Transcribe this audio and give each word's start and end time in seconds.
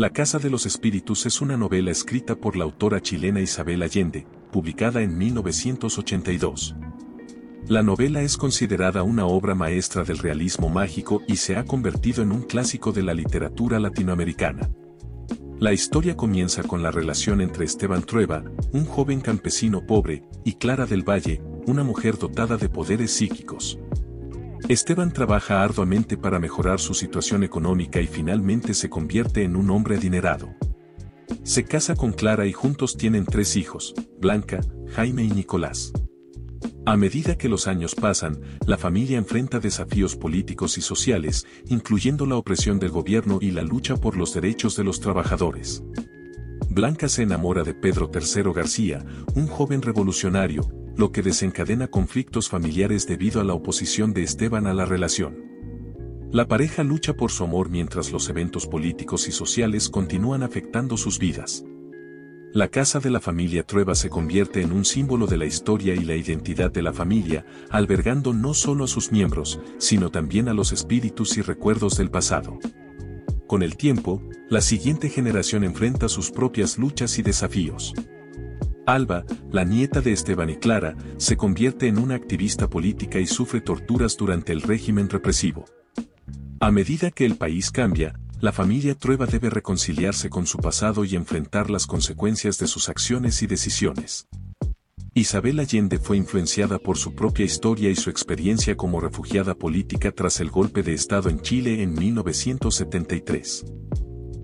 La 0.00 0.08
Casa 0.08 0.38
de 0.38 0.48
los 0.48 0.64
Espíritus 0.64 1.26
es 1.26 1.42
una 1.42 1.58
novela 1.58 1.90
escrita 1.90 2.34
por 2.34 2.56
la 2.56 2.64
autora 2.64 3.02
chilena 3.02 3.42
Isabel 3.42 3.82
Allende, 3.82 4.26
publicada 4.50 5.02
en 5.02 5.18
1982. 5.18 6.74
La 7.68 7.82
novela 7.82 8.22
es 8.22 8.38
considerada 8.38 9.02
una 9.02 9.26
obra 9.26 9.54
maestra 9.54 10.02
del 10.02 10.16
realismo 10.16 10.70
mágico 10.70 11.20
y 11.28 11.36
se 11.36 11.56
ha 11.56 11.66
convertido 11.66 12.22
en 12.22 12.32
un 12.32 12.44
clásico 12.44 12.92
de 12.92 13.02
la 13.02 13.12
literatura 13.12 13.78
latinoamericana. 13.78 14.70
La 15.58 15.74
historia 15.74 16.16
comienza 16.16 16.62
con 16.62 16.82
la 16.82 16.90
relación 16.90 17.42
entre 17.42 17.66
Esteban 17.66 18.02
Trueba, 18.02 18.42
un 18.72 18.86
joven 18.86 19.20
campesino 19.20 19.86
pobre, 19.86 20.22
y 20.46 20.54
Clara 20.54 20.86
del 20.86 21.06
Valle, 21.06 21.42
una 21.66 21.84
mujer 21.84 22.16
dotada 22.16 22.56
de 22.56 22.70
poderes 22.70 23.10
psíquicos. 23.10 23.78
Esteban 24.68 25.12
trabaja 25.12 25.62
arduamente 25.62 26.16
para 26.16 26.38
mejorar 26.38 26.80
su 26.80 26.94
situación 26.94 27.42
económica 27.42 28.00
y 28.00 28.06
finalmente 28.06 28.74
se 28.74 28.88
convierte 28.88 29.42
en 29.42 29.56
un 29.56 29.70
hombre 29.70 29.96
adinerado. 29.96 30.54
Se 31.42 31.64
casa 31.64 31.94
con 31.94 32.12
Clara 32.12 32.46
y 32.46 32.52
juntos 32.52 32.96
tienen 32.96 33.24
tres 33.24 33.56
hijos, 33.56 33.94
Blanca, 34.20 34.60
Jaime 34.94 35.24
y 35.24 35.30
Nicolás. 35.30 35.92
A 36.86 36.96
medida 36.96 37.36
que 37.36 37.48
los 37.48 37.66
años 37.66 37.94
pasan, 37.94 38.40
la 38.66 38.78
familia 38.78 39.18
enfrenta 39.18 39.60
desafíos 39.60 40.16
políticos 40.16 40.78
y 40.78 40.80
sociales, 40.80 41.46
incluyendo 41.66 42.26
la 42.26 42.36
opresión 42.36 42.78
del 42.78 42.90
gobierno 42.90 43.38
y 43.40 43.50
la 43.50 43.62
lucha 43.62 43.96
por 43.96 44.16
los 44.16 44.34
derechos 44.34 44.76
de 44.76 44.84
los 44.84 45.00
trabajadores. 45.00 45.82
Blanca 46.68 47.08
se 47.08 47.22
enamora 47.22 47.64
de 47.64 47.74
Pedro 47.74 48.10
III 48.12 48.52
García, 48.54 49.04
un 49.34 49.46
joven 49.46 49.82
revolucionario, 49.82 50.62
lo 50.96 51.12
que 51.12 51.22
desencadena 51.22 51.88
conflictos 51.88 52.48
familiares 52.48 53.06
debido 53.06 53.40
a 53.40 53.44
la 53.44 53.54
oposición 53.54 54.12
de 54.12 54.22
Esteban 54.22 54.66
a 54.66 54.74
la 54.74 54.84
relación. 54.84 55.50
La 56.32 56.46
pareja 56.46 56.84
lucha 56.84 57.14
por 57.14 57.32
su 57.32 57.42
amor 57.42 57.70
mientras 57.70 58.12
los 58.12 58.28
eventos 58.28 58.66
políticos 58.66 59.26
y 59.26 59.32
sociales 59.32 59.88
continúan 59.88 60.42
afectando 60.42 60.96
sus 60.96 61.18
vidas. 61.18 61.64
La 62.52 62.68
casa 62.68 62.98
de 62.98 63.10
la 63.10 63.20
familia 63.20 63.64
Trueba 63.64 63.94
se 63.94 64.10
convierte 64.10 64.60
en 64.60 64.72
un 64.72 64.84
símbolo 64.84 65.26
de 65.26 65.36
la 65.36 65.44
historia 65.44 65.94
y 65.94 66.04
la 66.04 66.16
identidad 66.16 66.72
de 66.72 66.82
la 66.82 66.92
familia, 66.92 67.46
albergando 67.68 68.32
no 68.32 68.54
solo 68.54 68.84
a 68.84 68.88
sus 68.88 69.12
miembros, 69.12 69.60
sino 69.78 70.10
también 70.10 70.48
a 70.48 70.54
los 70.54 70.72
espíritus 70.72 71.36
y 71.36 71.42
recuerdos 71.42 71.96
del 71.96 72.10
pasado. 72.10 72.58
Con 73.46 73.62
el 73.62 73.76
tiempo, 73.76 74.22
la 74.48 74.60
siguiente 74.60 75.08
generación 75.08 75.64
enfrenta 75.64 76.08
sus 76.08 76.30
propias 76.30 76.78
luchas 76.78 77.18
y 77.18 77.22
desafíos. 77.22 77.94
Alba, 78.86 79.24
la 79.52 79.64
nieta 79.64 80.00
de 80.00 80.12
Esteban 80.12 80.50
y 80.50 80.56
Clara, 80.56 80.96
se 81.16 81.36
convierte 81.36 81.86
en 81.86 81.98
una 81.98 82.14
activista 82.14 82.68
política 82.68 83.20
y 83.20 83.26
sufre 83.26 83.60
torturas 83.60 84.16
durante 84.16 84.52
el 84.52 84.62
régimen 84.62 85.08
represivo. 85.08 85.64
A 86.60 86.70
medida 86.70 87.10
que 87.10 87.24
el 87.24 87.36
país 87.36 87.70
cambia, 87.70 88.18
la 88.40 88.52
familia 88.52 88.94
Trueba 88.94 89.26
debe 89.26 89.50
reconciliarse 89.50 90.30
con 90.30 90.46
su 90.46 90.58
pasado 90.58 91.04
y 91.04 91.14
enfrentar 91.14 91.70
las 91.70 91.86
consecuencias 91.86 92.58
de 92.58 92.66
sus 92.66 92.88
acciones 92.88 93.42
y 93.42 93.46
decisiones. 93.46 94.26
Isabel 95.12 95.58
Allende 95.58 95.98
fue 95.98 96.16
influenciada 96.16 96.78
por 96.78 96.96
su 96.96 97.14
propia 97.14 97.44
historia 97.44 97.90
y 97.90 97.96
su 97.96 98.10
experiencia 98.10 98.76
como 98.76 99.00
refugiada 99.00 99.54
política 99.54 100.12
tras 100.12 100.40
el 100.40 100.50
golpe 100.50 100.82
de 100.82 100.94
Estado 100.94 101.28
en 101.28 101.40
Chile 101.40 101.82
en 101.82 101.94
1973. 101.94 103.64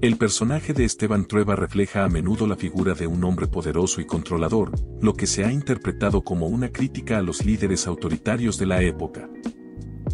El 0.00 0.16
personaje 0.16 0.72
de 0.74 0.84
Esteban 0.84 1.26
Trueba 1.26 1.56
refleja 1.56 2.04
a 2.04 2.08
menudo 2.08 2.46
la 2.46 2.54
figura 2.54 2.94
de 2.94 3.08
un 3.08 3.24
hombre 3.24 3.48
poderoso 3.48 4.00
y 4.00 4.06
controlador, 4.06 4.70
lo 5.02 5.14
que 5.14 5.26
se 5.26 5.44
ha 5.44 5.50
interpretado 5.50 6.22
como 6.22 6.46
una 6.46 6.68
crítica 6.70 7.18
a 7.18 7.22
los 7.22 7.44
líderes 7.44 7.88
autoritarios 7.88 8.58
de 8.58 8.66
la 8.66 8.80
época. 8.80 9.28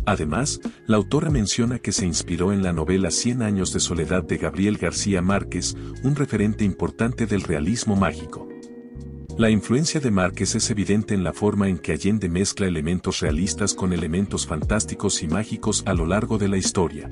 Además, 0.06 0.58
la 0.86 0.96
autora 0.96 1.28
menciona 1.28 1.80
que 1.80 1.92
se 1.92 2.06
inspiró 2.06 2.50
en 2.50 2.62
la 2.62 2.72
novela 2.72 3.10
Cien 3.10 3.42
años 3.42 3.74
de 3.74 3.80
soledad 3.80 4.24
de 4.24 4.38
Gabriel 4.38 4.78
García 4.78 5.20
Márquez, 5.20 5.76
un 6.02 6.16
referente 6.16 6.64
importante 6.64 7.26
del 7.26 7.42
realismo 7.42 7.94
mágico. 7.94 8.48
La 9.36 9.50
influencia 9.50 10.00
de 10.00 10.10
Márquez 10.10 10.54
es 10.54 10.70
evidente 10.70 11.12
en 11.12 11.24
la 11.24 11.34
forma 11.34 11.68
en 11.68 11.76
que 11.76 11.92
Allende 11.92 12.30
mezcla 12.30 12.66
elementos 12.66 13.20
realistas 13.20 13.74
con 13.74 13.92
elementos 13.92 14.46
fantásticos 14.46 15.22
y 15.22 15.28
mágicos 15.28 15.82
a 15.84 15.92
lo 15.92 16.06
largo 16.06 16.38
de 16.38 16.48
la 16.48 16.56
historia. 16.56 17.10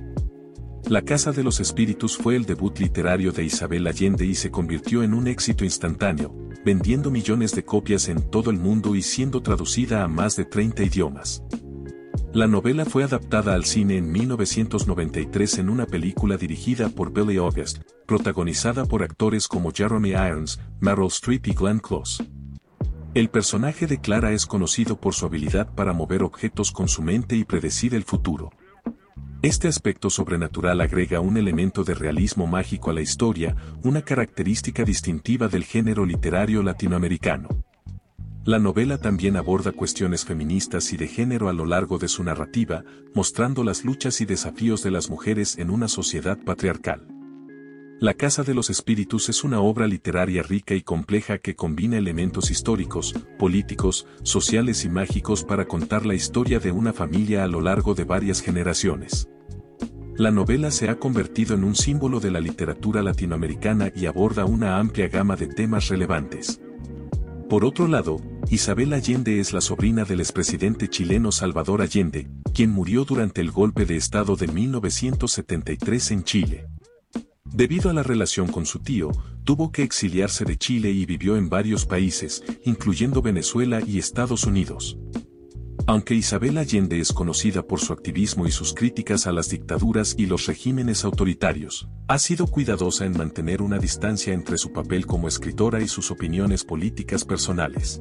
La 0.92 1.00
Casa 1.00 1.32
de 1.32 1.42
los 1.42 1.58
Espíritus 1.58 2.18
fue 2.18 2.36
el 2.36 2.44
debut 2.44 2.78
literario 2.78 3.32
de 3.32 3.42
Isabel 3.42 3.86
Allende 3.86 4.26
y 4.26 4.34
se 4.34 4.50
convirtió 4.50 5.02
en 5.02 5.14
un 5.14 5.26
éxito 5.26 5.64
instantáneo, 5.64 6.34
vendiendo 6.66 7.10
millones 7.10 7.52
de 7.52 7.64
copias 7.64 8.10
en 8.10 8.20
todo 8.30 8.50
el 8.50 8.58
mundo 8.58 8.94
y 8.94 9.00
siendo 9.00 9.40
traducida 9.40 10.04
a 10.04 10.08
más 10.08 10.36
de 10.36 10.44
30 10.44 10.82
idiomas. 10.82 11.42
La 12.34 12.46
novela 12.46 12.84
fue 12.84 13.04
adaptada 13.04 13.54
al 13.54 13.64
cine 13.64 13.96
en 13.96 14.12
1993 14.12 15.60
en 15.60 15.70
una 15.70 15.86
película 15.86 16.36
dirigida 16.36 16.90
por 16.90 17.10
Billy 17.10 17.38
August, 17.38 17.78
protagonizada 18.06 18.84
por 18.84 19.02
actores 19.02 19.48
como 19.48 19.72
Jeremy 19.72 20.10
Irons, 20.10 20.60
Meryl 20.80 21.06
Streep 21.06 21.46
y 21.46 21.54
Glenn 21.54 21.78
Close. 21.78 22.22
El 23.14 23.30
personaje 23.30 23.86
de 23.86 23.98
Clara 23.98 24.32
es 24.32 24.44
conocido 24.44 25.00
por 25.00 25.14
su 25.14 25.24
habilidad 25.24 25.74
para 25.74 25.94
mover 25.94 26.22
objetos 26.22 26.70
con 26.70 26.86
su 26.86 27.00
mente 27.00 27.34
y 27.34 27.44
predecir 27.44 27.94
el 27.94 28.04
futuro. 28.04 28.50
Este 29.42 29.66
aspecto 29.66 30.08
sobrenatural 30.08 30.80
agrega 30.80 31.18
un 31.18 31.36
elemento 31.36 31.82
de 31.82 31.94
realismo 31.94 32.46
mágico 32.46 32.90
a 32.90 32.92
la 32.92 33.00
historia, 33.00 33.56
una 33.82 34.02
característica 34.02 34.84
distintiva 34.84 35.48
del 35.48 35.64
género 35.64 36.06
literario 36.06 36.62
latinoamericano. 36.62 37.48
La 38.44 38.60
novela 38.60 38.98
también 38.98 39.36
aborda 39.36 39.72
cuestiones 39.72 40.24
feministas 40.24 40.92
y 40.92 40.96
de 40.96 41.08
género 41.08 41.48
a 41.48 41.52
lo 41.52 41.66
largo 41.66 41.98
de 41.98 42.06
su 42.06 42.22
narrativa, 42.22 42.84
mostrando 43.14 43.64
las 43.64 43.84
luchas 43.84 44.20
y 44.20 44.26
desafíos 44.26 44.84
de 44.84 44.92
las 44.92 45.10
mujeres 45.10 45.58
en 45.58 45.70
una 45.70 45.88
sociedad 45.88 46.38
patriarcal. 46.38 47.08
La 47.98 48.14
Casa 48.14 48.42
de 48.42 48.54
los 48.54 48.68
Espíritus 48.70 49.28
es 49.28 49.44
una 49.44 49.60
obra 49.60 49.86
literaria 49.86 50.42
rica 50.42 50.74
y 50.74 50.82
compleja 50.82 51.38
que 51.38 51.54
combina 51.54 51.98
elementos 51.98 52.50
históricos, 52.50 53.14
políticos, 53.38 54.06
sociales 54.22 54.84
y 54.84 54.88
mágicos 54.88 55.44
para 55.44 55.66
contar 55.66 56.04
la 56.04 56.14
historia 56.14 56.58
de 56.58 56.72
una 56.72 56.92
familia 56.92 57.44
a 57.44 57.48
lo 57.48 57.60
largo 57.60 57.94
de 57.94 58.02
varias 58.02 58.40
generaciones. 58.40 59.28
La 60.16 60.30
novela 60.30 60.70
se 60.70 60.90
ha 60.90 60.98
convertido 60.98 61.54
en 61.54 61.64
un 61.64 61.74
símbolo 61.74 62.20
de 62.20 62.30
la 62.30 62.40
literatura 62.40 63.02
latinoamericana 63.02 63.90
y 63.96 64.04
aborda 64.04 64.44
una 64.44 64.78
amplia 64.78 65.08
gama 65.08 65.36
de 65.36 65.46
temas 65.46 65.88
relevantes. 65.88 66.60
Por 67.48 67.64
otro 67.64 67.88
lado, 67.88 68.20
Isabel 68.50 68.92
Allende 68.92 69.40
es 69.40 69.54
la 69.54 69.62
sobrina 69.62 70.04
del 70.04 70.20
expresidente 70.20 70.88
chileno 70.88 71.32
Salvador 71.32 71.80
Allende, 71.80 72.28
quien 72.52 72.70
murió 72.70 73.04
durante 73.04 73.40
el 73.40 73.50
golpe 73.50 73.86
de 73.86 73.96
Estado 73.96 74.36
de 74.36 74.48
1973 74.48 76.10
en 76.10 76.24
Chile. 76.24 76.66
Debido 77.44 77.88
a 77.88 77.94
la 77.94 78.02
relación 78.02 78.48
con 78.48 78.66
su 78.66 78.80
tío, 78.80 79.12
tuvo 79.44 79.72
que 79.72 79.82
exiliarse 79.82 80.44
de 80.44 80.58
Chile 80.58 80.90
y 80.90 81.06
vivió 81.06 81.36
en 81.36 81.48
varios 81.48 81.86
países, 81.86 82.44
incluyendo 82.64 83.22
Venezuela 83.22 83.80
y 83.86 83.98
Estados 83.98 84.44
Unidos. 84.44 84.98
Aunque 85.86 86.14
Isabel 86.14 86.58
Allende 86.58 87.00
es 87.00 87.12
conocida 87.12 87.66
por 87.66 87.80
su 87.80 87.92
activismo 87.92 88.46
y 88.46 88.52
sus 88.52 88.72
críticas 88.72 89.26
a 89.26 89.32
las 89.32 89.48
dictaduras 89.48 90.14
y 90.16 90.26
los 90.26 90.46
regímenes 90.46 91.04
autoritarios, 91.04 91.88
ha 92.06 92.18
sido 92.18 92.46
cuidadosa 92.46 93.04
en 93.04 93.16
mantener 93.16 93.62
una 93.62 93.78
distancia 93.78 94.32
entre 94.32 94.58
su 94.58 94.72
papel 94.72 95.06
como 95.06 95.26
escritora 95.26 95.80
y 95.80 95.88
sus 95.88 96.10
opiniones 96.10 96.62
políticas 96.62 97.24
personales. 97.24 98.00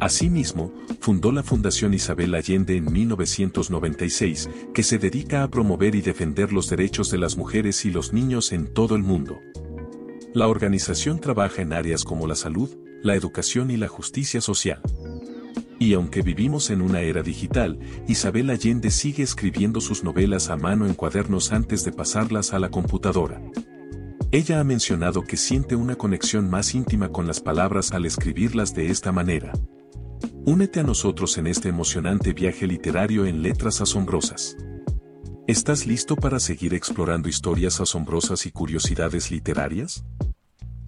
Asimismo, 0.00 0.72
fundó 1.00 1.30
la 1.30 1.42
Fundación 1.42 1.94
Isabel 1.94 2.34
Allende 2.34 2.76
en 2.76 2.90
1996, 2.90 4.48
que 4.74 4.82
se 4.82 4.98
dedica 4.98 5.42
a 5.42 5.50
promover 5.50 5.94
y 5.94 6.00
defender 6.00 6.52
los 6.52 6.70
derechos 6.70 7.10
de 7.10 7.18
las 7.18 7.36
mujeres 7.36 7.84
y 7.84 7.90
los 7.90 8.12
niños 8.12 8.52
en 8.52 8.66
todo 8.66 8.96
el 8.96 9.02
mundo. 9.02 9.38
La 10.32 10.48
organización 10.48 11.20
trabaja 11.20 11.62
en 11.62 11.72
áreas 11.72 12.04
como 12.04 12.26
la 12.26 12.34
salud, 12.34 12.70
la 13.02 13.14
educación 13.14 13.70
y 13.70 13.76
la 13.76 13.88
justicia 13.88 14.40
social. 14.40 14.80
Y 15.80 15.94
aunque 15.94 16.20
vivimos 16.20 16.68
en 16.68 16.82
una 16.82 17.00
era 17.00 17.22
digital, 17.22 17.78
Isabel 18.06 18.50
Allende 18.50 18.90
sigue 18.90 19.22
escribiendo 19.22 19.80
sus 19.80 20.04
novelas 20.04 20.50
a 20.50 20.56
mano 20.58 20.84
en 20.84 20.92
cuadernos 20.92 21.52
antes 21.52 21.86
de 21.86 21.90
pasarlas 21.90 22.52
a 22.52 22.58
la 22.58 22.70
computadora. 22.70 23.40
Ella 24.30 24.60
ha 24.60 24.64
mencionado 24.64 25.22
que 25.22 25.38
siente 25.38 25.76
una 25.76 25.96
conexión 25.96 26.50
más 26.50 26.74
íntima 26.74 27.08
con 27.08 27.26
las 27.26 27.40
palabras 27.40 27.92
al 27.92 28.04
escribirlas 28.04 28.74
de 28.74 28.90
esta 28.90 29.10
manera. 29.10 29.52
Únete 30.44 30.80
a 30.80 30.82
nosotros 30.82 31.38
en 31.38 31.46
este 31.46 31.70
emocionante 31.70 32.34
viaje 32.34 32.66
literario 32.66 33.24
en 33.24 33.42
letras 33.42 33.80
asombrosas. 33.80 34.58
¿Estás 35.46 35.86
listo 35.86 36.14
para 36.14 36.40
seguir 36.40 36.74
explorando 36.74 37.26
historias 37.26 37.80
asombrosas 37.80 38.44
y 38.44 38.50
curiosidades 38.50 39.30
literarias? 39.30 40.04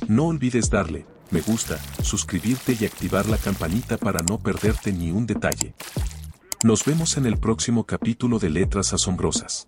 No 0.06 0.26
olvides 0.26 0.68
darle 0.68 1.06
me 1.32 1.40
gusta, 1.40 1.78
suscribirte 2.02 2.76
y 2.78 2.84
activar 2.84 3.26
la 3.26 3.38
campanita 3.38 3.96
para 3.96 4.22
no 4.22 4.38
perderte 4.38 4.92
ni 4.92 5.10
un 5.10 5.26
detalle. 5.26 5.74
Nos 6.62 6.84
vemos 6.84 7.16
en 7.16 7.26
el 7.26 7.38
próximo 7.38 7.84
capítulo 7.84 8.38
de 8.38 8.50
Letras 8.50 8.92
Asombrosas. 8.92 9.66